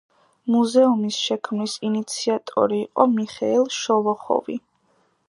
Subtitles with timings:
[0.53, 4.59] მუზეუმის შექმნის ინიციატორი იყო მიხეილ შოლოხოვი.